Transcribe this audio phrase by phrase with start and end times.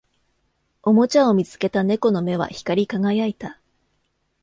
[0.81, 3.59] おもちゃを見つけた猫の目は光り輝いた